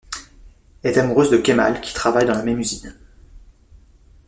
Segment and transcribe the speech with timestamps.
[0.81, 2.95] Elle est amoureuse de Kemal qui travaille dans la même usine.